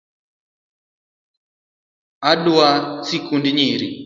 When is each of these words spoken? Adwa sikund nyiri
Adwa 2.31 2.67
sikund 3.07 3.45
nyiri 3.57 3.89